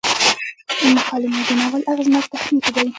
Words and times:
مکالمې 0.95 1.41
د 1.47 1.49
ناول 1.59 1.81
اغیزناک 1.91 2.25
تخنیک 2.33 2.65
دی. 2.75 2.87